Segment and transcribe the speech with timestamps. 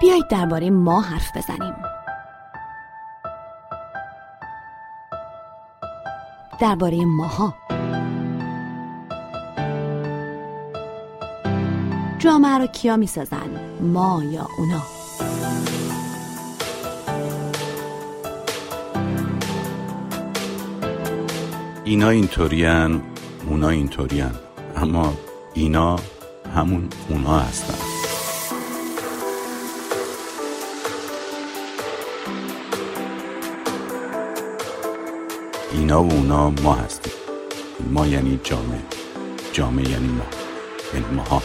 [0.00, 1.74] بیایید درباره ما حرف بزنیم.
[6.60, 7.54] درباره ماها.
[12.18, 14.82] جامعه رو کیا می‌سازن؟ ما یا اونا؟
[21.84, 23.02] اینا اینطورین
[23.46, 24.30] اونا اینطورین
[24.76, 25.12] اما
[25.54, 25.96] اینا
[26.56, 27.87] همون اونا هستن.
[35.88, 37.12] اینا و اونا ما هستیم.
[37.90, 38.82] ما یعنی جامعه.
[39.52, 40.24] جامعه یعنی ما.
[40.94, 41.42] یعنی ماها.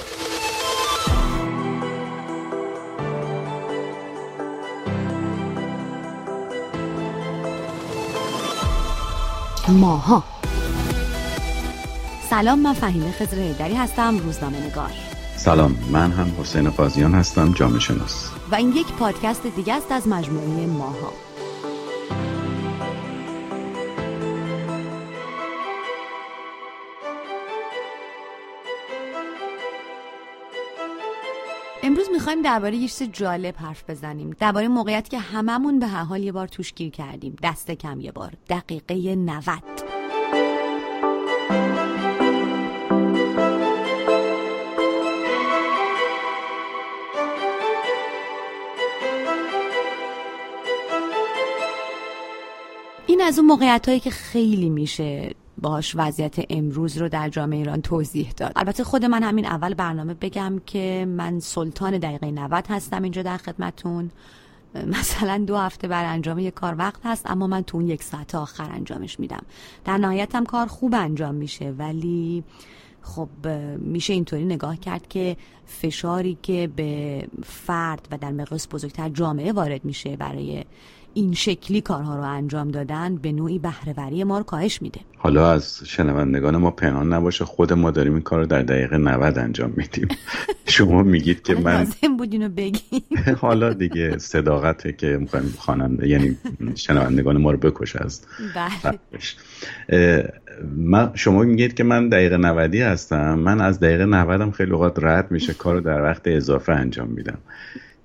[9.68, 10.24] ماها.
[12.30, 14.92] سلام من فهیمه خضر هیدری هستم روزنامه نگار.
[15.36, 18.30] سلام من هم حسین قاضیان هستم جامعه شناس.
[18.52, 21.33] و این یک پادکست دیگه است از مجموعه ماها.
[32.24, 34.36] می‌خوایم درباره یه چیز جالب حرف بزنیم.
[34.40, 37.36] درباره موقعیتی که هممون به هر حال یه بار توش گیر کردیم.
[37.44, 38.34] دست کم یه بار.
[38.50, 39.64] دقیقه 90
[53.08, 57.82] این از اون موقعیت هایی که خیلی میشه باش وضعیت امروز رو در جامعه ایران
[57.82, 58.52] توضیح داد.
[58.56, 63.38] البته خود من همین اول برنامه بگم که من سلطان دقیقه 90 هستم اینجا در
[63.38, 64.12] خدمتون.
[65.00, 68.36] مثلا دو هفته بر انجام یک کار وقت هست اما من تو اون یک ساعت
[68.36, 69.44] آخر انجامش میدم.
[69.86, 72.44] در نهایت هم کار خوب انجام میشه ولی
[73.02, 73.30] خب
[73.78, 79.86] میشه اینطوری نگاه کرد که فشاری که به فرد و در مقیاس بزرگتر جامعه وارد
[79.86, 80.66] میشه برای
[81.14, 85.00] این شکلی کارها رو انجام دادن به نوعی بهرهوری ما رو کاهش میده.
[85.18, 89.38] حالا از شنوندگان ما پنهان نباشه خود ما داریم این کار رو در دقیقه 90
[89.38, 90.08] انجام میدیم.
[90.66, 93.04] شما میگید که من لازم بود اینو بگی
[93.42, 96.38] حالا دیگه صداقته که می‌خوایم خواننده یعنی
[96.76, 98.22] شنوندگان ما رو بکش از
[98.56, 99.00] بله.
[100.76, 103.40] من شما میگید که من دقیقه 90 هستم.
[103.40, 107.08] من از دقیقه 90 هم خیلی اوقات رد میشه کار رو در وقت اضافه انجام
[107.08, 107.38] میدم.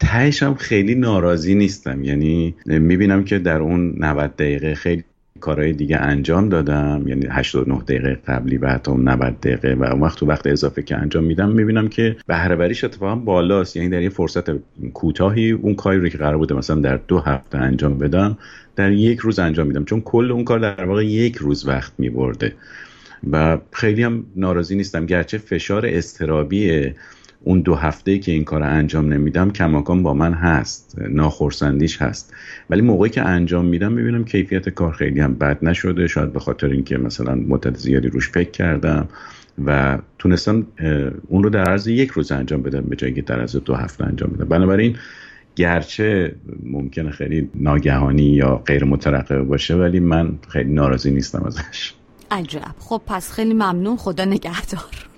[0.01, 2.05] تهش خیلی ناراضی نیستم.
[2.05, 5.05] یعنی می‌بینم که در اون 90 دقیقه خیلی
[5.41, 7.05] کارهای دیگه انجام دادم.
[7.07, 10.97] یعنی 89 دقیقه قبلی و حتی 90 دقیقه و اون وقت تو وقت اضافه که
[10.97, 13.77] انجام میدم می‌بینم که بهرهوریش اتفاقا بالاست.
[13.77, 14.51] یعنی در یه فرصت
[14.95, 18.39] کوتاهی اون کاری رو که قرار بوده مثلا در دو هفته انجام بدم
[18.77, 19.85] در یک روز انجام میدم.
[19.85, 22.55] چون کل اون کار در واقع یک روز وقت میبرده.
[23.33, 25.07] و خیلی هم ناراضی نیستم.
[25.07, 26.93] گرچه فشار استرابی
[27.43, 30.99] اون دو هفته که این کار انجام نمیدم کماکان با من هست.
[31.11, 32.35] ناخرسندیش هست.
[32.71, 36.07] ولی موقعی که انجام میدم می‌بینم کیفیت کار خیلی هم بد نشده.
[36.07, 39.09] شاید به خاطر اینکه مثلا مدت زیادی روش فکر کردم
[39.65, 40.67] و تونستم
[41.29, 44.05] اون رو در عرض یک روز انجام بدم به جایی که در عرض دو هفته
[44.05, 44.45] انجام بدم.
[44.45, 44.97] بنابراین
[45.57, 51.93] گرچه ممکنه خیلی ناگهانی یا غیر مترقبه باشه ولی من خیلی ناراضی نیستم ازش.
[52.31, 52.75] عجب.
[52.79, 53.97] خب پس خیلی ممنون.
[53.97, 55.09] خدا نگهدار.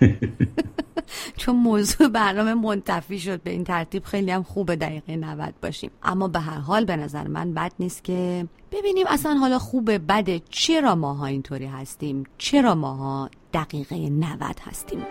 [1.36, 5.90] چون موضوع برنامه منتفی شد به این ترتیب خیلی هم خوبه دقیقه 90 باشیم.
[6.02, 10.42] اما به هر حال به نظر من بد نیست که ببینیم اصلا حالا خوبه بده
[10.50, 15.06] چرا ماها اینطوری هستیم؟ چرا ماها دقیقه 90 هستیم؟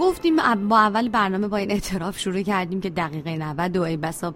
[0.00, 0.36] گفتیم
[0.68, 4.34] با اول برنامه با این اعتراف شروع کردیم که دقیقه 90 و ای بسا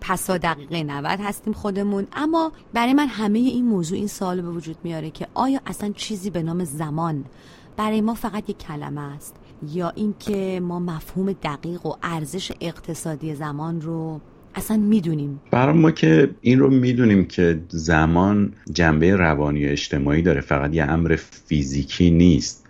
[0.00, 2.06] پسا دقیقه 90 هستیم خودمون.
[2.12, 6.30] اما برای من همه این موضوع این سوال به وجود میاره که آیا اصلا چیزی
[6.30, 7.24] به نام زمان
[7.76, 9.36] برای ما فقط یک کلمه است؟
[9.72, 14.20] یا اینکه ما مفهوم دقیق و ارزش اقتصادی زمان رو
[14.54, 20.40] اصلا می‌دونیم؟ برای ما که این رو می‌دونیم که زمان جنبه روانی و اجتماعی داره.
[20.40, 22.63] فقط یه امر فیزیکی نیست.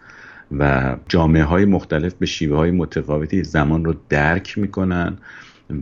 [0.53, 5.19] و جامعه های مختلف به شیوه های متفاوتی زمان رو درک می‌کنن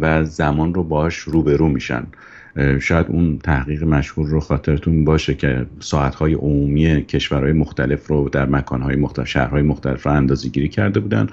[0.00, 2.06] و زمان رو باش روبرو میشن.
[2.80, 8.96] شاید اون تحقیق مشهور رو خاطرتون باشه که ساعتهای عمومی کشورهای مختلف رو در مکانهای
[8.96, 11.26] مختلف شهرهای مختلف رو اندازه گیری کرده بودن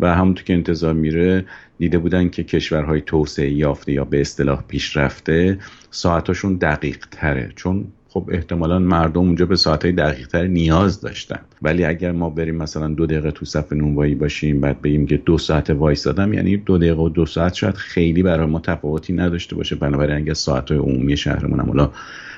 [0.00, 1.44] و همونطور که انتظار میره
[1.78, 5.58] دیده بودن که کشورهای توسعه یافته یا به اصطلاح پیشرفته
[5.90, 11.40] ساعتاشون دقیق تره چون خب احتمالا مردم اونجا به ساعتهای دقیقتر نیاز داشتن.
[11.62, 15.38] ولی اگر ما بریم مثلا دو دقیقه تو صف نونوایی باشیم بعد بگیم که دو
[15.38, 19.76] ساعت وایسادم یعنی دو دقیقه و دو ساعت شاید خیلی برای ما تفاوتی نداشته باشه.
[19.76, 21.90] بنابراین اگر ساعتهای عمومی شهرمون هم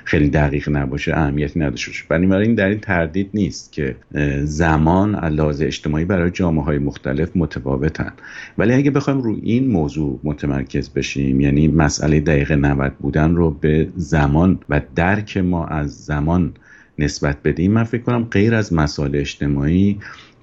[0.05, 2.05] خیلی دقیق نباشه اهمیتی نداشته باشه.
[2.09, 3.97] بنابراین در این تردید نیست که
[4.45, 8.13] زمان علاوه اجتماعی برای جامعه های مختلف متفاوتن.
[8.59, 13.89] ولی اگه بخوایم رو این موضوع متمرکز بشیم یعنی مسئله دقیقه 90 بودن رو به
[13.97, 16.53] زمان و درک ما از زمان
[16.99, 19.99] نسبت بدیم من فکر کنم غیر از مسائل اجتماعی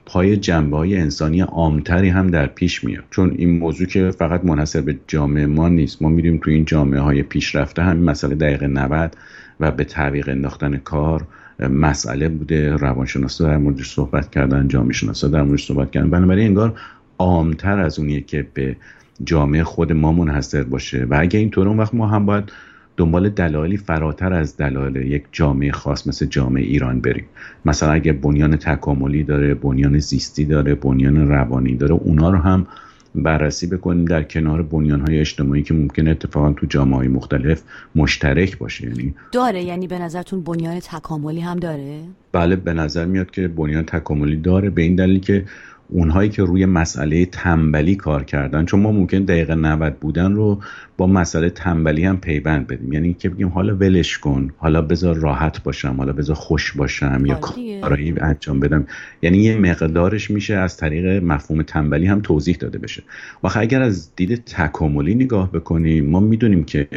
[0.06, 3.04] پای جنبه های انسانی عامتری هم در پیش میاد.
[3.12, 6.02] چون این موضوع که فقط منحصر به جامعه ما نیست.
[6.02, 9.18] ما میریم تو این جامعه های پیشرفته همین مسئله دقیقه 90
[9.60, 11.28] و به تعویق انداختن کار
[11.70, 16.10] مسئله بوده روانشناسا در موردش صحبت کردن جامعه شناسا در موردش صحبت کردن.
[16.10, 16.80] بنابراین انگار
[17.18, 18.76] عامتر از اونیه که به
[19.24, 21.06] جامعه خود ما منحصر باشه.
[21.10, 22.52] و اگه اینطور اون وقت ما هم باید
[22.98, 27.26] دنبال دلایلی فراتر از دلایل یک جامعه خاص مثل جامعه ایران بریم.
[27.66, 32.68] مثلا اگه بنیان تکاملی داره بنیان زیستی داره بنیان روانی داره اونا رو هم
[33.16, 37.62] بررسی بکنیم در کنار بنیان های اجتماعی که ممکن اتفاقا تو جامعه های مختلف
[37.96, 43.32] مشترک باشه یعنی داره یعنی به نظرتون بنیان تکاملی هم داره؟ بله به نظر میاد
[43.32, 45.46] که بنیان تکاملی داره به این دلیل که
[45.92, 50.60] اونهایی که روی مسئله تنبلی کار کردن چون ما ممکن دقیقه 90 بودن رو
[50.98, 52.94] با مسئله تنبلی هم پیوند بدیم.
[52.94, 57.36] یعنی که بگیم حالا ولش کن حالا بذار راحت باشم حالا بذار خوش باشم یا
[57.36, 58.88] کارایی انجام بدم.
[59.22, 63.04] یعنی یه مقدارش میشه از طریق مفهوم تنبلی هم توضیح داده بشه.
[63.44, 66.88] و اگر از دید تکاملی نگاه بکنیم ما می‌دونیم که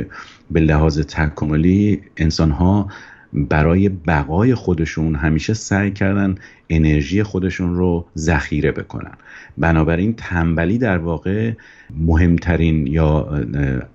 [0.50, 2.88] به لحاظ تکاملی انسان ها
[3.32, 6.34] برای بقای خودشون همیشه سعی کردن
[6.70, 9.12] انرژی خودشون رو ذخیره بکنن.
[9.58, 11.52] بنابراین تنبلی در واقع
[11.98, 13.44] مهمترین یا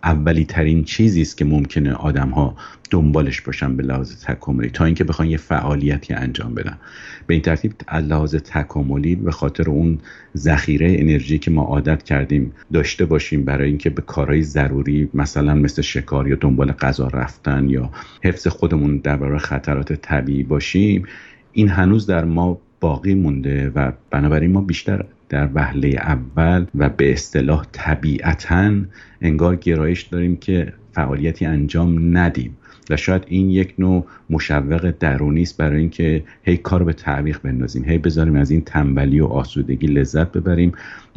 [0.04, 2.56] اولی ترین چیزی است که ممکنه آدم ها
[2.90, 6.78] دنبالش باشن به لحاظ تکاملی تا اینکه بخوان یه فعالیتی انجام بدن.
[7.28, 10.00] به این ترتیب لحاظ تکاملی به خاطر اون
[10.38, 15.82] ذخیره انرژی که ما عادت کردیم داشته باشیم برای اینکه به کارهای ضروری مثلا مثل
[15.82, 17.92] شکار یا دنبال غذا رفتن یا
[18.24, 21.04] حفظ خودمون در برابر خطرات طبیعی باشیم
[21.52, 27.12] این هنوز در ما باقی مونده و بنابراین ما بیشتر در وهله اول و به
[27.12, 28.74] اصطلاح طبیعتا
[29.22, 32.58] انگار گرایش داریم که فعالیتی انجام ندیم.
[32.90, 37.86] و شاید این یک نوع مشوق درونی است برای اینکه هی کار به تعویق بندازیم
[37.86, 40.72] هی بذاریم از این تنبلی و آسودگی لذت ببریم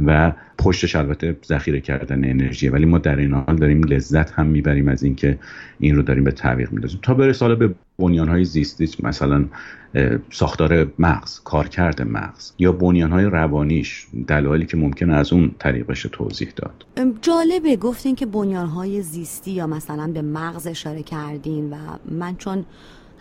[0.07, 4.89] و پشتش البته ذخیره کردن انرژی ولی ما در این حال داریم لذت هم می‌بریم
[4.89, 5.39] از اینکه
[5.79, 7.01] این رو داریم به تعویق میندازیم.
[7.03, 9.45] تا برسه حالا به های زیستی مثلا
[10.31, 12.73] ساختار مغز کارکرد مغز یا
[13.11, 16.85] های روانیش دلایلی که ممکن از اون طریقش توضیح داد.
[17.23, 18.27] جالبه گفتین که
[18.75, 21.77] های زیستی یا مثلا به مغز اشاره کردین و
[22.11, 22.65] من چون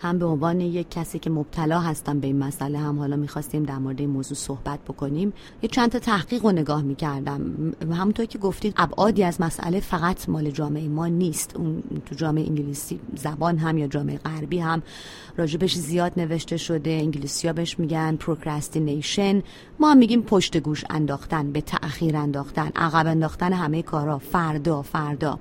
[0.02, 3.78] هم به عنوان یک کسی که مبتلا هستم به این مسئله هم حالا می‌خواستیم در
[3.78, 5.32] مورد این موضوع صحبت بکنیم
[5.62, 7.72] یه چند تا تحقیق رو نگاه می‌کردم.
[7.92, 11.56] همونطور که گفتید ابعادی از مسئله فقط مال جامعه ما نیست.
[11.56, 14.82] اون تو جامعه انگلیسی زبان هم یا جامعه غربی هم
[15.36, 19.42] راجبش زیاد نوشته شده انگلیسی ها بهش میگن procrastination
[19.80, 25.38] ما هم میگیم پشت گوش انداختن به تأخیر انداختن عقب انداختن همه کارا فردا فردا.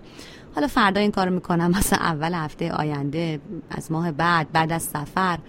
[0.56, 1.72] حالا فردا این کارو می‌کنم.
[1.72, 5.40] مثلا اول هفته آینده از ماه بعد بعد از سفر.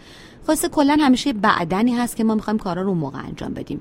[0.46, 3.80] خاصه کلا همیشه بعدنی هست که ما می‌خوایم کارا رو موقع انجام بدیم.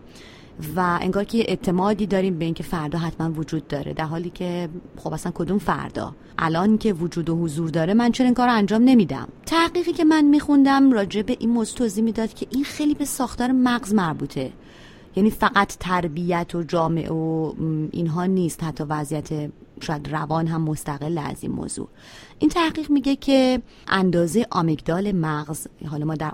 [0.76, 3.94] و انگار که اعتمادی داریم به اینکه فردا حتما وجود داره.
[3.94, 8.26] در حالی که خب اصلا کدوم فردا؟ الان که وجود و حضور داره من چرا
[8.26, 12.48] این کار انجام نمیدم؟ تحقیقی که من میخوندم راجع به این موضوع توضیح می‌داد که
[12.50, 14.52] این خیلی به ساختار مغز مربوطه.
[15.16, 17.54] یعنی فقط تربیت و جامعه و
[17.92, 18.64] اینها نیست.
[18.64, 19.30] حتی وضعیت
[19.84, 21.88] شاید روان هم مستقل از این موضوع.
[22.40, 26.32] این تحقیق میگه که اندازه آمیگدال مغز حالا ما در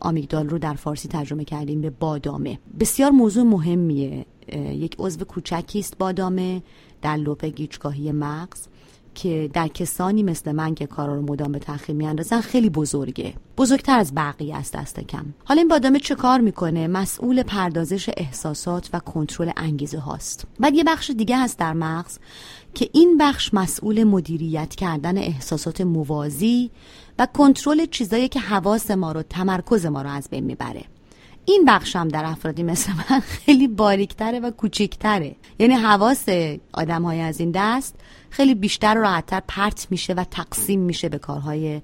[0.00, 2.58] آمیگدال رو در فارسی ترجمه کردیم به بادامه.
[2.80, 4.26] بسیار موضوع مهمیه.
[4.56, 6.62] یک عضو کوچکی است بادامه
[7.02, 8.66] در لوپ گیچگاهی مغز
[9.14, 13.34] که در کسانی مثل من که کارا رو مدام به تاخیر میاندازن خیلی بزرگه.
[13.58, 15.24] بزرگتر از بقیه است دست کم.
[15.44, 20.84] حالا این بادامه چه کار می‌کنه؟ مسئول پردازش احساسات و کنترل انگیزه هاست بعد یه
[20.84, 22.18] بخش دیگه هست در مغز.
[22.74, 26.70] که این بخش مسئول مدیریت کردن احساسات موازی
[27.18, 30.84] و کنترل چیزایی که حواس ما رو تمرکز ما رو از بین می‌بره.
[31.44, 36.24] این بخش هم در افرادی مثل من خیلی باریکتره و کوچیکتره یعنی حواس
[36.72, 37.94] آدم های از این دست
[38.30, 41.80] خیلی بیشتر و راحتتر پرت میشه و تقسیم میشه به کارهای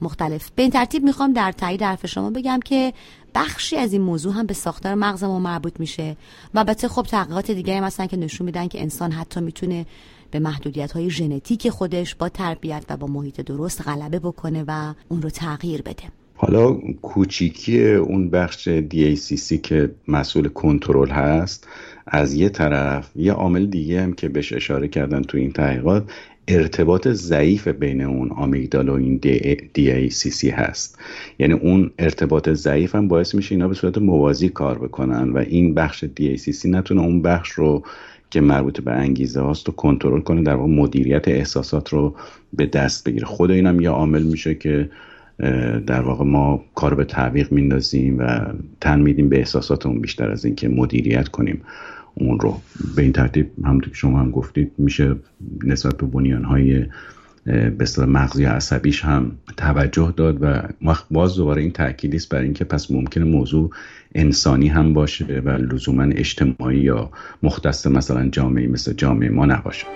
[0.00, 0.50] مختلف.
[0.54, 2.92] به این ترتیب می‌خوام در تایید حرف شما بگم که
[3.34, 6.16] بخشی از این موضوع هم به ساختار مغز ما مربوط میشه.
[6.54, 9.86] و البته خب تحقیقات دیگه مثلا که نشون میدن که انسان حتی می‌تونه
[10.30, 15.22] به محدودیت های ژنتیک خودش با تربیت و با محیط درست غلبه بکنه و اون
[15.22, 16.04] رو تغییر بده.
[16.34, 21.68] حالا کوچیکی اون بخش DACC که مسئول کنترل هست
[22.06, 26.10] از یه طرف یه عامل دیگه هم که بهش اشاره کردن تو این تحقیقات
[26.48, 29.20] ارتباط ضعیف بین اون آمیگدال و این
[29.76, 30.98] DACC هست.
[31.38, 35.74] یعنی اون ارتباط ضعیف هم باعث میشه اینا به صورت موازی کار بکنن و این
[35.74, 37.82] بخش DACC نتونه اون بخش رو
[38.30, 42.14] که مربوط به انگیزه هاست رو کنترل کنه در واقع مدیریت احساسات رو
[42.52, 43.26] به دست بگیره.
[43.26, 44.90] خود اینم یه عامل میشه که
[45.86, 48.40] در واقع ما کار به تعویق میندازیم و
[48.80, 51.60] تن میدیم به احساساتمون بیشتر از اینکه مدیریت کنیم
[52.14, 52.60] اون رو.
[52.96, 55.16] به این ترتیب همونطور که شما هم گفتید میشه
[55.64, 56.86] نسبت به بنیانهای
[57.48, 60.62] به اصطلاح مغزی عصبیش هم توجه داد و
[61.10, 63.70] باز دوباره این تاکید است بر اینکه پس ممکنه موضوع
[64.14, 67.10] انسانی هم باشه و لزوما اجتماعی یا
[67.42, 69.86] مختص مثلا جامعه مثل جامعه ما نباشه.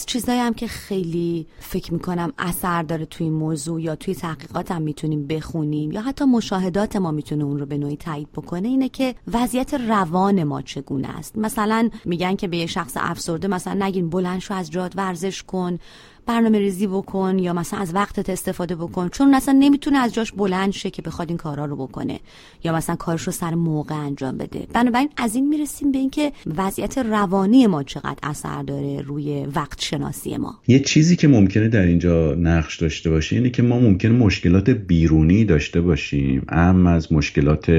[0.00, 4.72] از چیزایی هم که خیلی فکر می‌کنم اثر داره توی این موضوع یا توی تحقیقات
[4.72, 8.88] هم می‌تونیم بخونیم یا حتی مشاهدات ما می‌تونه اون رو به نوعی تایید بکنه اینه
[8.88, 11.38] که وضعیت روان ما چگونه است.
[11.38, 15.78] مثلا میگن که به یه شخص افسرده مثلا نگین بلند شو از جاد ورزش کن.
[16.26, 19.08] برنامه ریزی بکن یا مثلا از وقتت استفاده بکن.
[19.08, 22.20] چون مثلا نمی‌تونه از جاش بلند شه که بخواد این کارا رو بکنه.
[22.64, 24.66] یا مثلا کارش رو سر موقع انجام بده.
[24.72, 30.36] بنابراین از این می‌رسیم به اینکه وضعیت روانی ما چقدر اثر داره روی وقت شناسی
[30.36, 30.54] ما.
[30.68, 35.44] یه چیزی که ممکنه در اینجا نقش داشته باشه اینه که ما ممکنه مشکلات بیرونی
[35.44, 36.44] داشته باشیم.
[36.48, 37.70] اما از مشکلات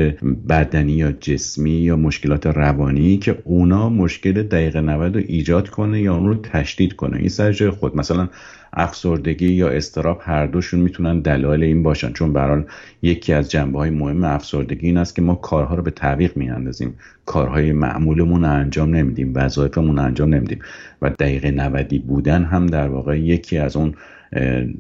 [0.50, 6.16] بدنی یا جسمی یا مشکلات روانی که اونا مشکل دقیقه 90 رو ایجاد کنه یا
[6.16, 7.18] اون رو تشدید کنه.
[7.18, 7.96] این سر خود.
[7.96, 8.30] مثلا
[8.74, 12.14] افسردگی یا استراب هر دوشون می‌تونن دلایل این باشن.
[12.14, 12.66] چون برحال
[13.02, 16.96] یکی از جنبه های مهم افسردگی این است که ما کارها رو به تعویق میاندازیم.
[17.26, 20.60] کارهای معمولمون انجام نمیدیم وظایفمون انجام نمیدیم
[21.02, 23.94] و دقیقه نودی بودن هم در واقع یکی از اون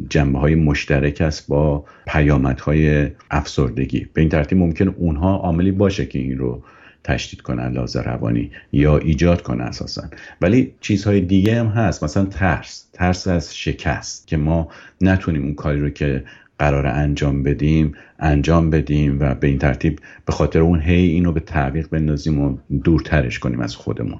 [0.10, 4.08] جنبه های مشترک است با پیامدهای افسردگی.
[4.14, 6.64] به این ترتیب ممکن اونها عاملی باشه که این رو
[7.04, 10.04] تشدید کنه لحاظ روانی یا ایجاد کنه اساسا.
[10.42, 12.04] ولی چیزهای دیگه هم هست.
[12.04, 12.86] مثلا ترس.
[12.94, 14.68] ترس از شکست که ما
[15.02, 16.24] نتونیم اون کاری رو که
[16.60, 21.40] قرار انجام بدیم انجام بدیم و به این ترتیب به خاطر اون هی اینو به
[21.40, 24.20] تعویق بندازیم و دورترش کنیم از خودمون.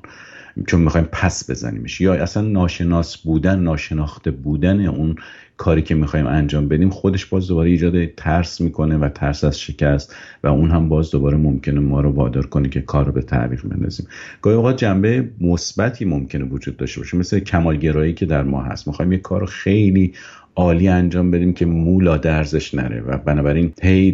[0.68, 2.02] چون می‌خوایم پس بزنیمش.
[2.02, 5.16] یا اصلا ناشناس بودن ناشناخته بودن اون
[5.62, 10.16] کاری که می‌خوایم انجام بدیم خودش باز دوباره ایجاد ترس می‌کنه و ترس از شکست
[10.44, 13.62] و اون هم باز دوباره ممکنه ما رو وادار کنه که کار رو به تعویق
[13.68, 14.08] بندازیم.
[14.42, 18.88] گاهی اوقات جنبه مثبتی ممکنه وجود داشته باشه مثل کمالگرایی که در ما هست.
[18.88, 20.14] می‌خوایم یه کار خیلی
[20.56, 24.12] عالی انجام بدیم که مولا درزش نره و بنابراین هی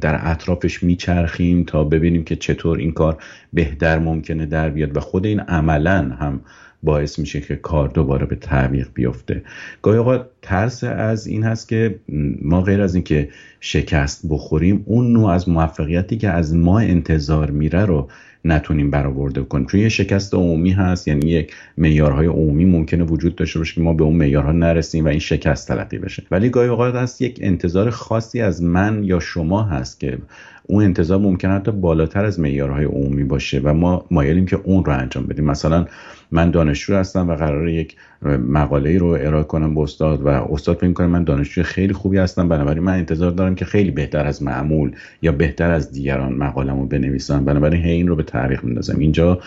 [0.00, 3.16] در اطرافش میچرخیم تا ببینیم که چطور این کار
[3.52, 6.40] بهتر ممکنه در بیاد و خود این عملا هم
[6.82, 9.42] باعث میشه که کار دوباره به تعویق بیفته.
[9.82, 12.00] گاهی اوقات ترس از این هست که
[12.42, 13.28] ما غیر از اینکه
[13.60, 18.08] شکست بخوریم اون نوع از موفقیتی که از ما انتظار میره رو
[18.44, 19.66] نتونیم برآورده کنیم.
[19.66, 23.92] چون یه شکست عمومی هست یعنی یک معیارهای عمومی ممکنه وجود داشته باشه که ما
[23.92, 26.22] به اون معیارها نرسیم و این شکست تلقی بشه.
[26.30, 30.18] ولی گاهی اوقات هست یک انتظار خاصی از من یا شما هست که
[30.66, 34.92] اون انتظار ممکن حتی بالاتر از معیارهای عمومی باشه و ما مایلیم که اون رو
[34.92, 35.44] انجام بدیم.
[35.44, 35.86] مثلا
[36.30, 40.92] من دانشجو هستم و قرار یک مقاله رو ارائه کنم به استاد و استاد فکر
[40.92, 44.92] کنه من دانشجو خیلی خوبی هستم بنابراین من انتظار دارم که خیلی بهتر از معمول
[45.22, 47.44] یا بهتر از دیگران مقالمو بنویسم.
[47.44, 48.98] بنابراین هی این رو به تعریق میندازم.
[48.98, 49.38] اینجا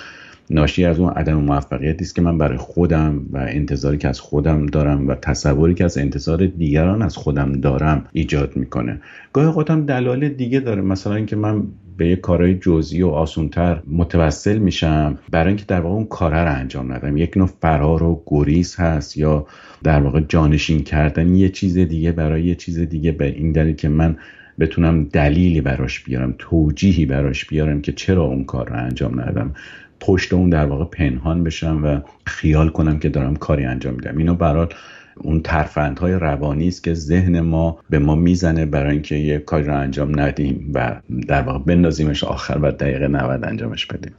[0.50, 4.66] ناشی از اون عدم موفقیتی است که من برای خودم و انتظاری که از خودم
[4.66, 9.00] دارم و تصوری که از انتظار دیگران از خودم دارم ایجاد می‌کنه.
[9.34, 10.82] گاهی اوقات دلایل دیگه داره.
[10.82, 11.64] مثلا اینکه من
[11.98, 16.56] به یه کارهای جزئی و آسونتر متوسل میشم برای اینکه در واقع اون کاره رو
[16.56, 17.18] انجام ندم.
[17.18, 19.48] یک نوع فرار و گریز هست یا
[19.84, 23.90] در واقع جانشین کردن یه چیز دیگه برای یه چیز دیگه به این دلیل که
[23.90, 24.18] من
[24.60, 29.54] بتونم دلیلی براش بیارم توجیهی براش بیارم که چرا اون کار رو انجام ندم.
[30.00, 34.18] پشت اون در واقع پنهان بشم و خیال کنم که دارم کاری انجام میدم.
[34.18, 34.68] اینو برای
[35.18, 39.80] اون ترفندهای روانی است که ذهن ما به ما می‌زنه برای اینکه یه کاری رو
[39.80, 44.14] انجام ندیم و در واقع بندازیمش آخر و دقیقه 90 انجامش بدیم.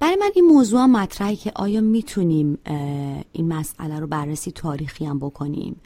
[0.00, 2.58] برای من این موضوع مطرحی که آیا می‌تونیم
[3.32, 5.76] این مسئله رو بررسی تاریخی هم بکنیم؟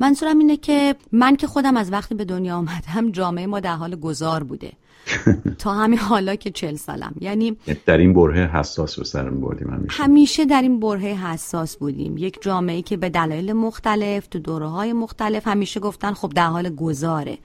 [0.00, 3.96] منظورم اینه که من که خودم از وقتی به دنیا آمدم جامعه ما در حال
[3.96, 4.72] گذار بوده.
[5.58, 7.14] تا همین حالا که چل سالم.
[7.20, 10.02] یعنی در این بره حساس رو سر بردیم همیشه.
[10.02, 12.18] همیشه در این بره حساس بودیم.
[12.18, 16.68] یک جامعه که به دلایل مختلف تو دوره های مختلف همیشه گفتن خب در حال
[16.68, 17.38] گذاره.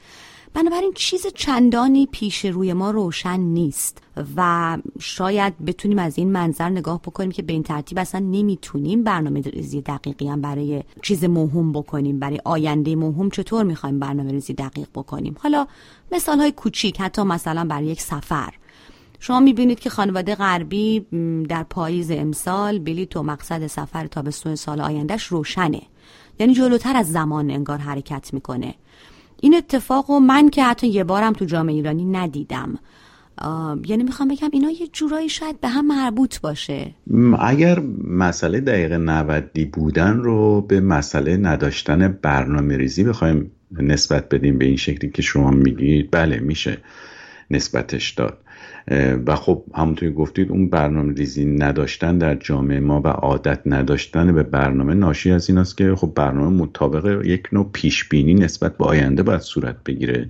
[0.54, 3.98] بنابراین چیز چندانی پیش روی ما روشن نیست
[4.36, 9.42] و شاید بتونیم از این منظر نگاه بکنیم که به این ترتیب اصلا نمی‌تونیم برنامه
[9.42, 14.88] ریزی دقیقی هم برای چیز مهم بکنیم برای آینده مهم چطور می‌خوایم برنامه ریزی دقیق
[14.96, 15.36] بکنیم.
[15.40, 15.68] حالا
[16.12, 18.54] مثال های کوچیک حتی مثلا برای یک سفر.
[19.20, 21.00] شما می‌بینید که خانواده غربی
[21.50, 25.82] در پاییز امسال بلیط و مقصد سفر تابستون سال آیندهش روشنه.
[26.40, 28.76] یعنی جلوتر از زمان انگار حرکت می‌کنه.
[29.44, 32.80] این اتفاق و من که حتی یه بارم تو جامعه ایرانی ندیدم.
[33.86, 36.96] یعنی می‌خوام بگم اینا یه جورایی شاید به هم مربوط باشه.
[37.40, 44.66] اگر مسئله دقیقه نودی بودن رو به مسئله نداشتن برنامه ریزی بخوایم نسبت بدیم به
[44.66, 46.78] این شکلی که شما میگید بله میشه
[47.52, 48.43] نسبتش داد.
[49.26, 54.44] و خب همونطوری گفتید اون برنامه ریزی نداشتن در جامعه ما و عادت نداشتن به
[54.44, 58.86] برنامه ناشی از این است که خب برنامه مطابق یک نوع پیش بینی نسبت به
[58.86, 60.30] آینده باید صورت بگیره.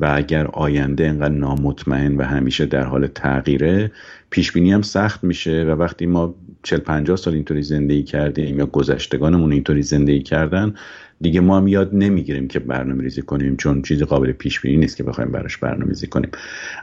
[0.00, 3.90] و اگر آینده انقدر نامطمئن و همیشه در حال تغییره
[4.30, 8.66] پیش بینی هم سخت میشه و وقتی ما 40 50 سال اینطوری زندگی کردیم یا
[8.66, 10.74] گذشتگانمون اینطوری زندگی کردن
[11.20, 14.96] دیگه ما هم یاد نمی‌گیریم که برنامه ریزی کنیم چون چیزی قابل پیش بینی نیست
[14.96, 16.30] که بخوایم براش برنامه ریزی کنیم.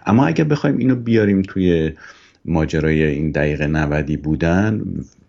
[0.06, 1.94] اما اگر بخوایم اینو بیاریم توی
[2.46, 4.82] ماجرای این دقیقه نودی بودن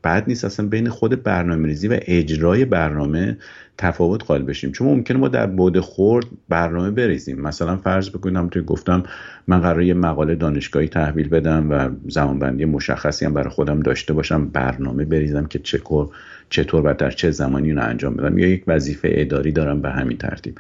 [0.07, 3.37] بعد نیست اصلا بین خود برنامه ریزی و اجرای برنامه
[3.79, 4.73] تفاوت قائل بشیم.
[4.73, 7.41] چون ممکنه ما در بود خورد برنامه بریزیم.
[7.41, 9.03] مثلا فرض بکنم توی گفتم
[9.47, 14.49] من قرار یه مقاله دانشگاهی تحویل بدم و زمانبندی مشخصی هم برای خودم داشته باشم
[14.49, 16.09] برنامه بریزم که چکر
[16.51, 18.39] چطور و در چه زمانی رو انجام بدم.
[18.39, 20.59] یا یک وظیفه اداری دارم به همین ترتیب.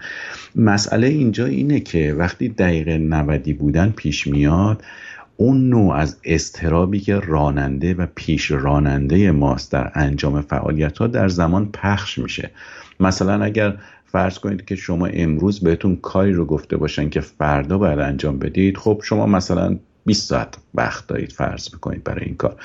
[0.56, 4.82] مسئله اینجا اینه که وقتی دقیقه نودی بودن پیش میاد
[5.36, 11.28] اون نوع از استرابی که راننده و پیش راننده ماست در انجام فعالیت ها در
[11.28, 12.50] زمان پخش میشه.
[13.00, 17.98] مثلا اگر فرض کنید که شما امروز بهتون کاری رو گفته باشن که فردا باید
[17.98, 22.56] انجام بدید خب شما مثلا 20 ساعت وقت دارید فرض بکنید برای این کار.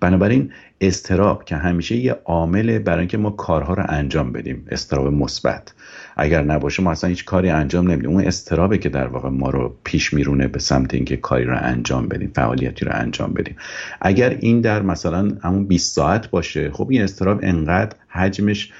[0.00, 5.74] بنابراین استراب که همیشه یه عامل برای اینکه ما کارها رو انجام بدیم استراب مثبت.
[6.16, 8.10] اگر نباشه ما اصلا هیچ کاری انجام نمیدیم.
[8.10, 12.08] اون استرابه که در واقع ما رو پیش میرونه به سمت اینکه کاری رو انجام
[12.08, 13.56] بدیم فعالیتی رو انجام بدیم.
[14.00, 18.72] اگر این در مثلا همون 20 ساعت باشه خب این استراب انقدر حجمش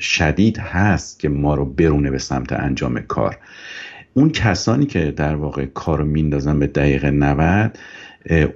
[0.00, 3.38] شدید هست که ما رو برونه به سمت انجام کار.
[4.14, 7.78] اون کسانی که در واقع کار رو میندازن به دقیقه 90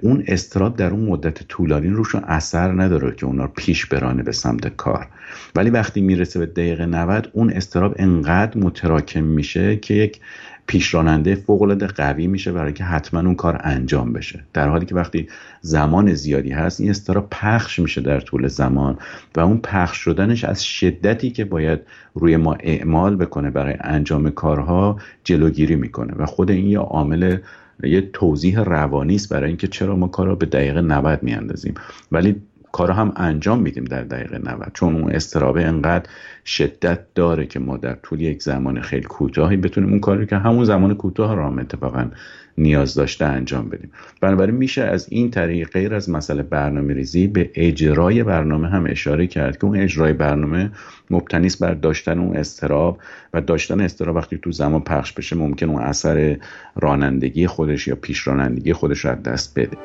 [0.01, 4.67] اون استراب در اون مدت طولانی روشون اثر نداره که اونا پیش برانه به سمت
[4.67, 5.07] کار.
[5.55, 10.19] ولی وقتی می‌رسه به دقیقه 90 اون استراب انقدر متراکم میشه که یک
[10.67, 14.43] پیشراننده فوق العاده قوی میشه برای که حتما اون کار انجام بشه.
[14.53, 15.27] در حالی که وقتی
[15.61, 18.97] زمان زیادی هست این استرا پخش میشه در طول زمان
[19.35, 21.79] و اون پخش شدنش از شدتی که باید
[22.13, 26.13] روی ما اعمال بکنه برای انجام کارها جلوگیری می‌کنه.
[26.17, 27.37] و خود این یه عامل
[27.83, 31.73] یه توضیح روانی است برای اینکه چرا ما کار رو به دقیقه 90 میاندازیم.
[32.11, 32.41] ولی
[32.73, 36.09] کار هم انجام میدیم در دقیقه 90 چون اون استرابه انقدر
[36.45, 40.65] شدت داره که ما در طول یک زمان خیلی کوتاهی بتونیم اون کاری که همون
[40.65, 42.09] زمان کوتاه را هم اتفاقا
[42.57, 43.91] نیاز داشته انجام بدیم.
[44.21, 49.27] بنابراین میشه از این طریق غیر از مسئله برنامه ریزی به اجرای برنامه هم اشاره
[49.27, 50.71] کرد که اون اجرای برنامه
[51.09, 52.99] مبتنی است بر داشتن اون استراب
[53.33, 56.37] و داشتن استراب وقتی تو زمان پخش بشه ممکن اون اثر
[56.75, 59.77] رانندگی خودش یا پیش رانندگی خودش رو دست بده.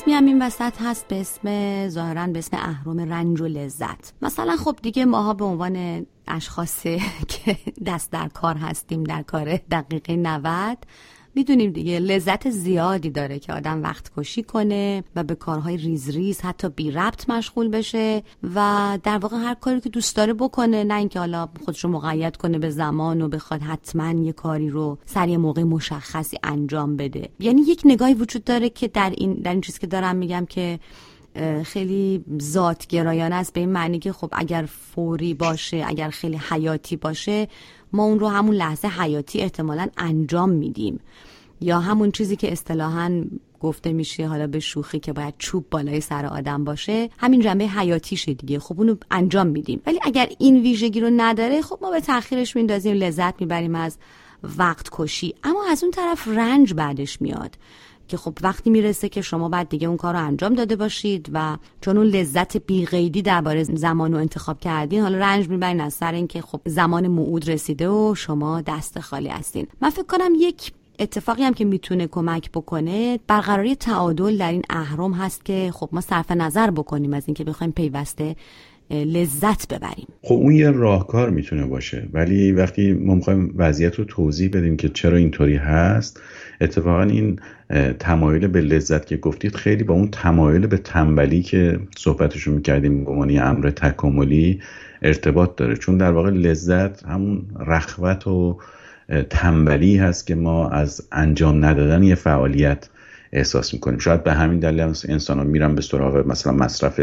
[0.00, 4.12] مکانیسمی هم این وسط هست به اسم ظاهرا به اسم اهرم رنج و لذت.
[4.22, 10.16] مثلا خب دیگه ماها به عنوان اشخاصی که دست در کار هستیم در کار دقیقه
[10.16, 10.78] 90
[11.34, 16.40] می‌دونیم دیگه لذت زیادی داره که آدم وقت کشی کنه و به کارهای ریز ریز
[16.40, 18.22] حتی بی ربط مشغول بشه
[18.54, 22.36] و در واقع هر کاری که دوست داره بکنه نه اینکه حالا خودش رو مقید
[22.36, 27.28] کنه به زمان و بخواد حتما یه کاری رو سر یه موقع مشخصی انجام بده.
[27.40, 30.78] یعنی یک نگاهی وجود داره که در این در این چیزی که دارم میگم که
[31.64, 37.48] خیلی ذاتگرایانه است به این معنی که خب اگر فوری باشه اگر خیلی حیاتی باشه
[37.92, 41.00] ما اون رو همون لحظه حیاتی احتمالا انجام میدیم.
[41.60, 43.24] یا همون چیزی که اصطلاحا
[43.60, 48.34] گفته میشه حالا به شوخی که باید چوب بالای سر آدم باشه همین جنبه حیاتیشه
[48.34, 48.58] دیگه.
[48.58, 49.82] خب اونو انجام میدیم.
[49.86, 53.98] ولی اگر این ویژگی رو نداره خب ما به تاخیرش میندازیم لذت می‌بریم از
[54.58, 55.34] وقت کشی.
[55.44, 57.56] اما از اون طرف رنج بعدش میاد.
[58.10, 61.56] که خب وقتی می‌رسه که شما بعد دیگه اون کار رو انجام داده باشید و
[61.80, 66.40] چون اون لذت بیقیدی درباره زمان رو انتخاب کردین حالا رنج می‌برین از سر اینکه
[66.40, 69.66] خب زمان موعود رسیده و شما دست خالی هستین.
[69.80, 75.12] من فکر کنم یک اتفاقی هم که می‌تونه کمک بکنه برقراری تعادل در این اهرم
[75.12, 78.36] هست که خب ما صرف نظر بکنیم از اینکه بخوایم پیوسته
[78.90, 80.06] لذت ببریم.
[80.22, 84.88] خب اون یه راهکار می‌تونه باشه ولی وقتی ما می‌خوایم وضعیت رو توضیح بدیم که
[84.88, 86.20] چرا اینطوری هست
[86.60, 87.38] اتفاقا این
[87.98, 93.10] تمایل به لذت که گفتید خیلی با اون تمایل به تنبلی که صحبتشو می‌کردیم به
[93.10, 94.60] عنوان امر تکاملی
[95.02, 95.76] ارتباط داره.
[95.76, 98.58] چون در واقع لذت همون رخوت و
[99.30, 102.88] تنبلی هست که ما از انجام ندادن یه فعالیت
[103.32, 103.98] احساس می‌کنیم.
[103.98, 107.00] شاید به همین دلیل انسان ها میرن به سراغ مثلا مصرف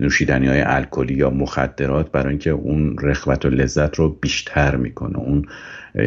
[0.00, 5.18] نوشیدنی های الکلی یا مخدرات برای اینکه اون رخوت و لذت رو بیشتر می‌کنه.
[5.18, 5.46] اون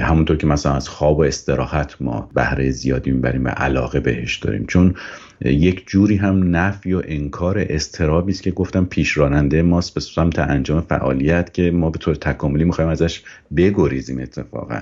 [0.01, 4.65] همونطور که مثلا از خواب و استراحت ما بهره زیادی می‌بریم و علاقه بهش داریم.
[4.65, 4.93] چون
[5.41, 10.39] یک جوری هم نفی و انکار استرابی است که گفتم پیش راننده ماست به سمت
[10.39, 13.21] انجام فعالیت که ما به طور تکاملی می‌خوایم ازش
[13.55, 14.79] بگریزیم اتفاقا.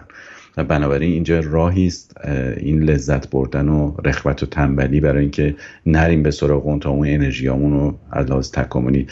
[0.58, 2.15] و بنابراین اینجا راهی است
[2.58, 7.08] این لذت بردن و رخوت و تنبلی برای اینکه نریم به سراغ اون تا اون
[7.08, 9.08] انرژیامون رو از تکاملی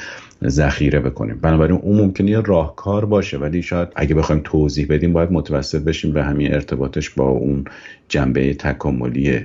[0.48, 1.40] ذخیره بکنیم.
[1.42, 6.12] بنابراین اون ممکنه یه راهکار باشه ولی شاید اگه بخوایم توضیح بدیم باید متوسط بشیم
[6.12, 7.66] به همین ارتباطش با اون
[8.10, 9.40] جنبه تکاملی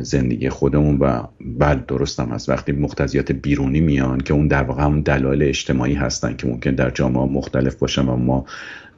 [0.00, 2.48] زندگی خودمون و بعد درستم هست.
[2.48, 6.90] وقتی مختزیات بیرونی میان که اون در واقع همون دلایل اجتماعی هستن که ممکن در
[6.90, 8.44] جامعه مختلف باشن و ما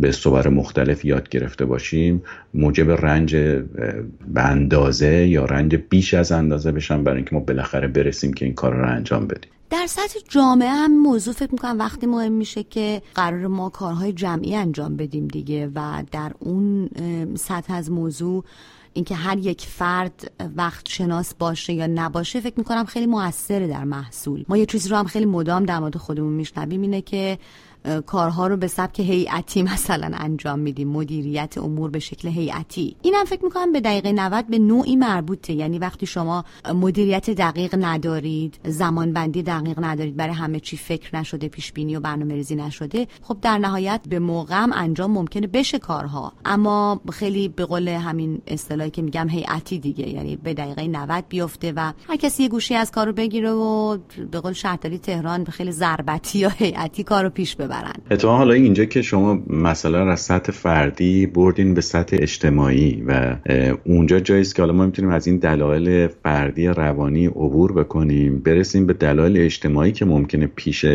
[0.01, 2.23] به صور مختلف یاد گرفته باشیم
[2.55, 8.33] موجب رنج به اندازه یا رنج بیش از اندازه بشن برای اینکه ما بالاخره برسیم
[8.33, 9.51] که این کار رو انجام بدیم.
[9.71, 14.57] در سطح جامعه هم موضوع فکر می‌کنم وقتی مهم میشه که قرار ما کارهای جمعی
[14.57, 16.89] انجام بدیم دیگه و در اون
[17.35, 18.45] سطح از موضوع
[18.93, 24.45] اینکه هر یک فرد وقت شناس باشه یا نباشه فکر می‌کنم خیلی موثره در محصول.
[24.49, 27.39] ما یه چیزی رو هم خیلی مدام در مورد خودمون میشنویم اینه که
[28.07, 30.89] کارها رو به سبک هیئتی مثلا انجام میدیم.
[30.89, 32.97] مدیریت امور به شکل هیئتی.
[33.03, 35.53] اینم فکر می‌کنم به دقیقه 90 به نوعی مربوطه.
[35.53, 41.49] یعنی وقتی شما مدیریت دقیق ندارید زمان بندی دقیق ندارید برای همه چی فکر نشده
[41.49, 46.33] پیش بینی و برنامه ریزی نشده خب در نهایت به موقع انجام ممکنه بشه کارها.
[46.45, 50.09] اما خیلی به قول همین اصطلاحی که میگم هیئتی دیگه.
[50.09, 53.99] یعنی به دقیقه 90 بیفته و هر کسی یه گوشی از کارو بگیره و
[54.31, 57.68] به قول شهرداری تهران به خیلی ضربتی یا هیئتی کارو پیش ببره.
[58.11, 63.37] اتفاقا حالا اینجا که شما مثلا از سطح فردی بردین به سطح اجتماعی و
[63.85, 68.93] اونجا جاییست که حالا ما می‌تونیم از این دلایل فردی روانی عبور بکنیم برسیم به
[68.93, 70.87] دلایل اجتماعی که ممکنه پیش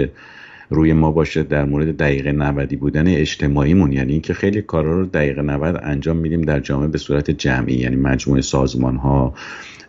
[0.69, 3.91] روی ما باشه در مورد دقیقه 90 بودن اجتماعیمون.
[3.91, 7.73] یعنی اینکه خیلی کارا رو دقیقه 90 انجام میدیم در جامعه به صورت جمعی.
[7.73, 9.33] یعنی مجموعه سازمان ها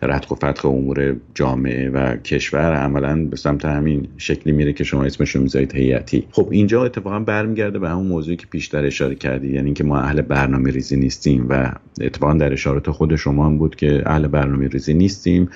[0.01, 5.03] ردخ و فتخ امور جامعه و کشور عملا به سمت همین شکلی میره که شما
[5.03, 6.27] اسمش رو می‌ذارید هیئتی.
[6.31, 9.47] خب اینجا اتفاقا برمیگرده به همون موضوعی که پیشتر اشاره کردی.
[9.47, 13.75] یعنی اینکه ما اهل برنامه ریزی نیستیم و اتفاقا در اشارات خود شما هم بود
[13.75, 15.49] که اهل برنامه ریزی نیستیم.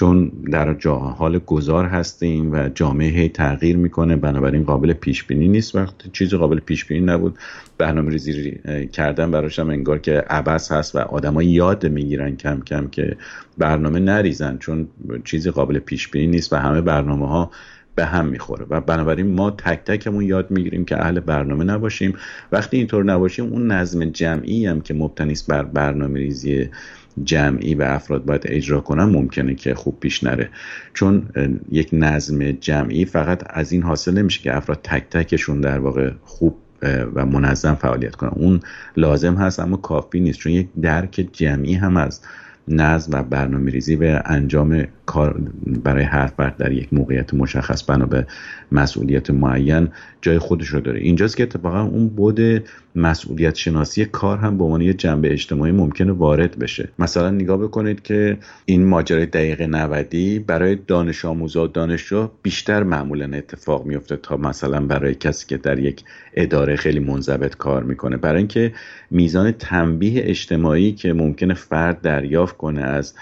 [0.00, 5.48] چون در جا حال گذار هستیم و جامعه هی تغییر می‌کنه بنابراین قابل پیش بینی
[5.48, 5.74] نیست.
[5.74, 7.38] وقتی چیزی قابل پیش بینی نبود
[7.78, 8.58] برنامه ریزی
[8.92, 13.16] کردن براش هم انگار که عبس هست و آدما یاد می‌گیرن کم کم که
[13.58, 14.88] برنامه نریزن چون
[15.24, 17.50] چیزی قابل پیش بینی نیست و همه برنامه ها
[17.94, 18.66] به هم می‌خوره.
[18.70, 22.14] و بنابراین ما تک تکمون یاد می‌گیریم که اهل برنامه نباشیم.
[22.52, 26.68] وقتی اینطور نباشیم اون نظم جمعی هم که مبتنی بر برنامه ریزی
[27.24, 30.48] جمعی و افراد باید اجرا کنن ممکنه که خوب پیش نره.
[30.94, 31.28] چون
[31.70, 36.56] یک نظم جمعی فقط از این حاصل نمیشه که افراد تک تکشون در واقع خوب
[37.14, 38.30] و منظم فعالیت کنن.
[38.34, 38.60] اون
[38.96, 42.20] لازم هست اما کافی نیست چون یک درک جمعی هم از
[42.68, 45.40] نظم و برنامه ریزی و انجام کار
[45.84, 48.26] برای هر فرد در یک موقعیت مشخص بنا به
[48.72, 49.88] مسئولیت معین
[50.22, 51.00] جای خودش رو داره.
[51.00, 52.40] اینجاست که اتفاقا اون بود
[52.94, 56.88] مسئولیت شناسی کار هم به عنوان یه جنبه اجتماعی ممکنه وارد بشه.
[56.98, 63.36] مثلا نگاه بکنید که این ماجرای دقیقه 90 برای دانش آموزا و دانشجو بیشتر معمولا
[63.36, 68.16] اتفاق میفته تا مثلا برای کسی که در یک اداره خیلی منضبط کار می‌کنه.
[68.16, 68.72] برای اینکه
[69.10, 73.14] میزان تنبیه اجتماعی که ممکنه فرد دریافت کنه از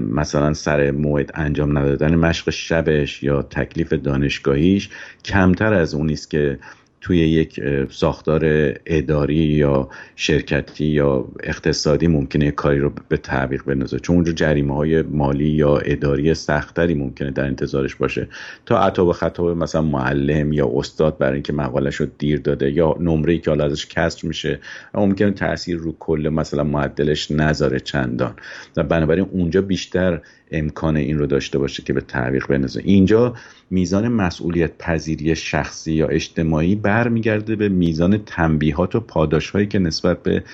[0.00, 4.90] مثلا سر موعد انجام ندادن مشق شبش یا تکلیف دانشگاهیش
[5.24, 6.58] کمتر از اونی است که
[7.02, 7.60] توی یک
[7.90, 8.42] ساختار
[8.86, 13.98] اداری یا شرکتی یا اقتصادی ممکنه کاری رو به تعویق بندازه.
[13.98, 18.28] چون اونجا جریمه های مالی یا اداری سختری ممکنه در انتظارش باشه.
[18.66, 22.96] تا عطا و خطا مثلا معلم یا استاد برای اینکه مقالش رو دیر داده یا
[23.00, 24.58] نمره که حالا ازش کسر میشه
[24.94, 28.34] ممکنه تاثیر رو کل مثلا معدلش نذاره چندان.
[28.76, 30.20] و بنابراین اونجا بیشتر
[30.52, 32.82] امکان این رو داشته باشه که به تعویق بندازه.
[32.84, 33.34] اینجا
[33.70, 40.22] میزان مسئولیت پذیری شخصی یا اجتماعی برمیگرده به میزان تنبیهات و پاداش هایی که نسبت
[40.22, 40.44] به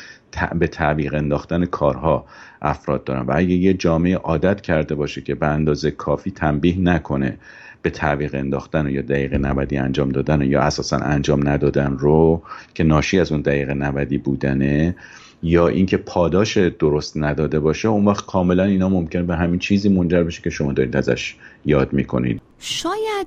[0.58, 2.26] به تعویق انداختن کارها
[2.62, 3.20] افراد دارن.
[3.20, 7.38] و اگه یه جامعه عادت کرده باشه که به اندازه کافی تنبیه نکنه
[7.82, 12.42] به تعویق انداختن یا دقیقه نودی انجام دادن یا اساسا انجام ندادن رو
[12.74, 14.94] که ناشی از اون دقیقه نودی بودنه
[15.42, 20.22] یا اینکه پاداش درست نداده باشه اون وقت کاملا اینا ممکن به همین چیزی منجر
[20.22, 22.42] بشه که شما دارید ازش یاد می‌کنید.
[22.58, 23.26] شاید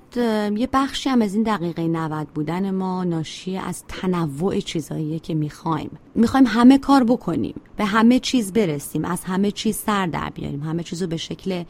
[0.57, 5.89] یه بخشی هم از این دقیقه 90 بودن ما ناشی از تنوع چیزاییه که می‌خوایم.
[6.15, 10.83] می‌خوایم همه کار بکنیم به همه چیز برسیم از همه چیز سر در بیاریم همه
[10.83, 11.63] چیز رو به شکل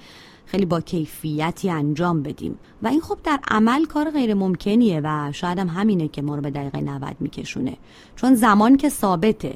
[0.45, 2.55] خیلی با کیفیتی انجام بدیم.
[2.83, 6.41] و این خب در عمل کار غیر ممکنیه و شاید هم همینه که ما رو
[6.41, 7.77] به دقیقه 90 میکشونه.
[8.15, 9.53] چون زمان که ثابته.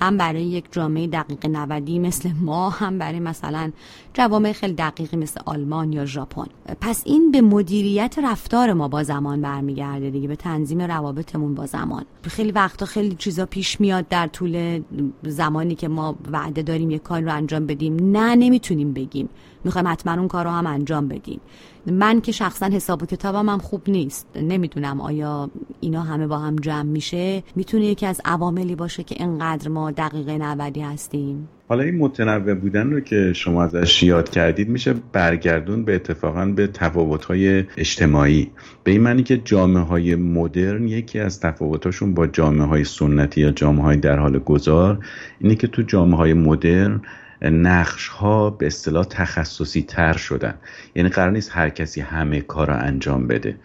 [0.00, 3.70] هم برای یک جامعه دقیق نودی مثل ما هم برای مثلا
[4.14, 6.46] جوامع خیلی دقیقی مثل آلمان یا ژاپن.
[6.80, 12.04] پس این به مدیریت رفتار ما با زمان برمیگرده دیگه به تنظیم روابطمون با زمان.
[12.22, 14.82] خیلی وقتا خیلی چیزا پیش میاد در طول
[15.22, 18.16] زمانی که ما وعده داریم یک کار رو انجام بدیم.
[18.16, 19.28] نه نمی‌تونیم بگیم.
[19.64, 21.40] می‌خوایم حتما اون کار رو هم انجام بدیم.
[21.86, 24.26] من که شخصا حساب و کتابم هم خوب نیست.
[24.36, 27.42] نمی‌دونم آیا اینا همه با هم جمع میشه.
[27.56, 31.48] می‌تونه یکی از عواملی باشه که انقدر ما دقیقه نودی هستیم.
[31.68, 36.66] حالا این متنوع بودن رو که شما ازش یاد کردید میشه برگردون به اتفاقا به
[36.66, 38.50] تفاوت‌های اجتماعی.
[38.84, 43.50] به این معنی که جامعه های مدرن یکی از تفاوتاشون با جامعه های سنتی یا
[43.50, 45.04] جامعه های در حال گذار
[45.40, 47.00] اینه که تو جامعه های مدرن
[47.42, 50.54] نقش ها به اصطلاح تخصصی تر شدن.
[50.94, 53.56] یعنی قرار نیست هر کسی همه کار رو انجام بده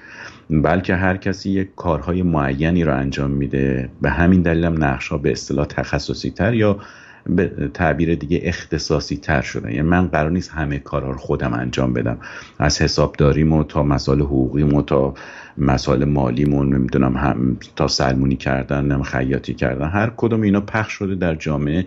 [0.49, 3.89] بلکه هر کسی یک کارهای معینی رو انجام میده.
[4.01, 6.79] به همین دلیل هم نقش ها به اصطلاح تخصصی تر یا
[7.25, 9.69] به تعبیر دیگه اختصاصی تر شدن.
[9.69, 12.17] یعنی من قرار نیست همه کارها رو خودم انجام بدم.
[12.59, 15.13] از حسابداریمو تا مسائل حقوقیمو تا
[15.57, 21.35] مسائل مالیمون نمی‌دونم هم تا سلمونی کردن خیاطی کردن هر کدوم اینا پخش شده در
[21.35, 21.85] جامعه.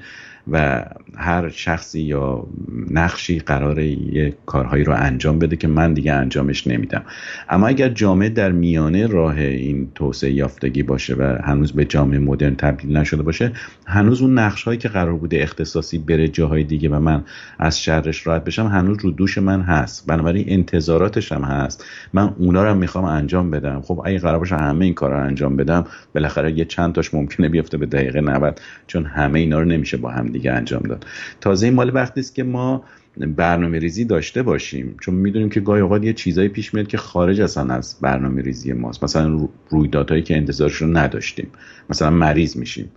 [0.50, 0.84] و
[1.16, 2.46] هر شخصی یا
[2.90, 7.02] نقشی قراره یه کارهایی رو انجام بده که من دیگه انجامش نمیدم.
[7.48, 12.54] اما اگر جامعه در میانه راه این توسعه یافتگی باشه و هنوز به جامعه مدرن
[12.56, 13.52] تبدیل نشده باشه
[13.86, 17.24] هنوز اون نقش هایی که قرار بوده اختصاصی بره جاهای دیگه و من
[17.58, 20.06] از شرش راحت بشم هنوز رو دوش من هست.
[20.06, 21.84] بنابراین انتظاراتش هم هست.
[22.12, 23.80] من اونا رو هم می‌خوام انجام بدم.
[23.80, 27.48] خب اگه قرار باشه همه این کار رو انجام بدم بالاخره یه چند تاش ممکنه
[27.48, 31.06] بیفته به دقیقه 90 چون همه اینا رو نمیشه با هم دیگه انجام داد.
[31.40, 32.84] تازه این مال وقتی است که ما
[33.16, 34.96] برنامه ریزی داشته باشیم.
[35.00, 38.72] چون می‌دونیم که گاهی اوقات یه چیزایی پیش میاد که خارج اصلا از برنامه ریزی
[38.72, 39.04] ماست.
[39.04, 41.48] مثلا رویدادهایی که انتظارش رو نداشتیم.
[41.90, 42.90] مثلا مریض میشیم.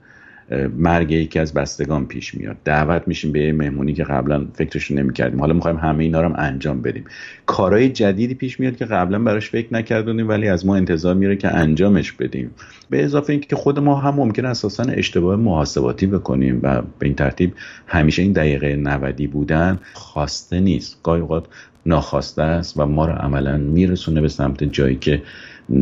[0.78, 2.58] مرگ یکی از بستگان پیش میاد.
[2.66, 5.40] دعوت میشیم به یه مهمونی که قبلا فکرش نمی‌کردیم.
[5.40, 7.04] حالا می‌خوایم همه اینا رو هم انجام بدیم.
[7.46, 11.48] کارهای جدیدی پیش میاد که قبلا براش فکر نکردونیم ولی از ما انتظار میره که
[11.48, 12.52] انجامش بدیم.
[12.90, 17.54] به اضافه اینکه خود ما هم ممکن اساسا اشتباه محاسباتی بکنیم و به این ترتیب
[17.88, 21.00] همیشه این دقیقه 90 بودن خواسته نیست.
[21.04, 21.46] گاهی اوقات
[21.86, 25.22] ناخواسته است و ما رو عملا میرسونه به سمت جایی که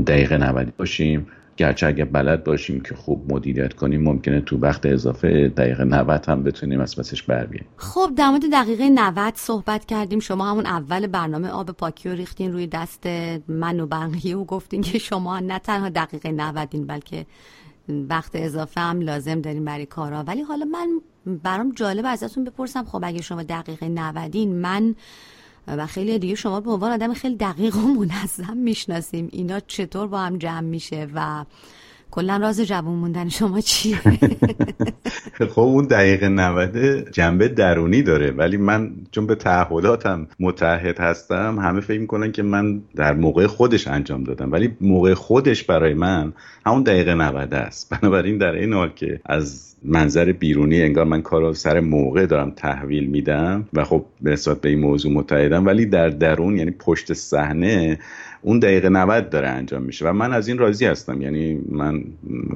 [0.08, 1.28] دقیقه 90 باشیم.
[1.58, 6.44] گرچه اگه بلد باشیم که خوب مدیریت کنیم ممکنه تو وقت اضافه دقیقه 90 هم
[6.44, 10.20] بتونیم از پسش بر بیاییم خب در مورد دقیقه 90 صحبت کردیم.
[10.20, 13.06] شما همون اول برنامه آب پاکی رو ریختین روی دست
[13.48, 17.26] من و بقیه و گفتین که شما نه تنها دقیقه 90 بلکه
[17.90, 20.24] وقت اضافه هم لازم داریم برای کارا.
[20.24, 21.02] ولی حالا من
[21.44, 22.86] برام جالب ازتون بپرسم.
[22.86, 24.96] خب اگه شما دقیقه 90 من
[25.68, 30.20] و خیلی دیگه شما به عنوان آدم خیلی دقیق و منظم می‌شناسیم اینا چطور با
[30.20, 31.46] هم جمع میشه و
[32.12, 33.98] کلا راز جوون موندن شما چیه؟
[35.56, 41.80] خب اون دقیقه 90 جنبه درونی داره ولی من چون به تعهداتم متحد هستم همه
[41.82, 44.52] فکر می‌کنن که من در موقع خودش انجام دادم.
[44.52, 46.34] ولی موقع خودش برای من
[46.66, 47.90] همون دقیقه 90 است.
[48.02, 52.52] بنابراین در این حال که از منظر بیرونی انگار من کار رو سر موقع دارم
[52.52, 57.14] تحویل میدم و خب به نسبت به این موضوع متحدم ولی در درون یعنی پشت
[57.14, 58.00] صحنه
[58.42, 61.22] اون دقیقه 90 داره انجام میشه و من از این راضی هستم.
[61.22, 62.04] یعنی من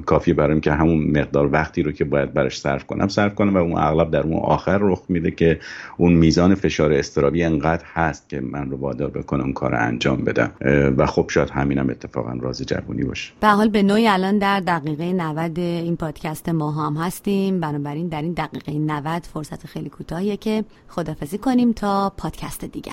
[0.06, 3.58] کافی برام که همون مقدار وقتی رو که باید براش صرف کنم صرف کنم و
[3.58, 5.58] اون اغلب در اون آخر رخ میده که
[5.96, 10.50] اون میزان فشار استرابی انقدر هست که من رو وادار بکنم کار انجام بدم.
[10.96, 13.32] و خب شاید همینم اتفاقا راز جوونی باشه.
[13.40, 17.60] به حال به نوعی الان در دقیقه 90 این پادکست ما هم هستیم.
[17.60, 22.92] بنابراین در این دقیقه 90 فرصت خیلی کوتاهیه که خدافزی کنیم تا پادکست دیگر.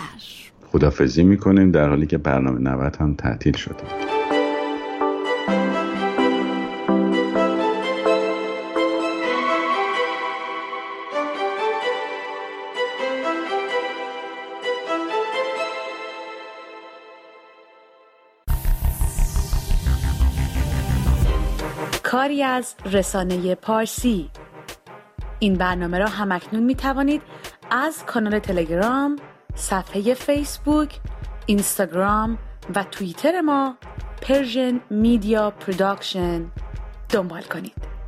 [0.71, 3.83] خدافزی می‌کنیم در حالی که برنامه 90 هم تعطیل شده.
[22.03, 24.29] کاری از رسانه پارسی.
[25.39, 27.21] این برنامه را همکنون می توانید
[27.71, 29.15] از کانال تلگرام،
[29.55, 30.99] صفحه فیسبوک،
[31.45, 32.37] اینستاگرام
[32.75, 33.77] و توییتر ما
[34.21, 36.45] Persian Media Production
[37.09, 37.98] دنبال کنید.